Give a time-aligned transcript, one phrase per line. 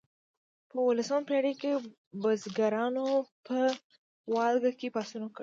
[0.69, 1.71] په اوولسمه پیړۍ کې
[2.21, 3.05] بزګرانو
[3.45, 3.57] په
[4.33, 5.39] والګا کې پاڅون وکړ.